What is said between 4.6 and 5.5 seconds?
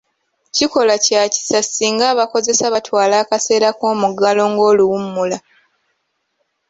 oluwummula.